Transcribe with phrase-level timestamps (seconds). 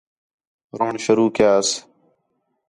[0.77, 1.67] روݨ شروع کیاس